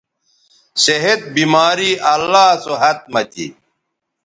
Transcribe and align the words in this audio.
صحت، 0.83 1.21
بیماری 1.35 1.91
اللہ 2.13 2.47
سو 2.63 2.73
ھت 2.81 2.99
مہ 3.13 3.21
تھی 3.31 3.47